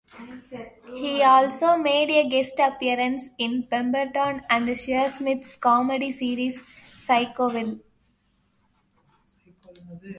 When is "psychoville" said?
6.63-7.81